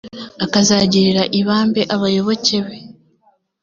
akazagirira 0.45 1.23
ibambe 1.39 1.81
abayoboke 1.95 2.57
be. 2.65 2.77